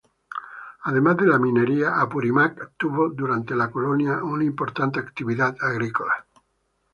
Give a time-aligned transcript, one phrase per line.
[0.85, 6.25] Además de la minería, Apurímac tuvo durante la colonia una importante actividad agrícola.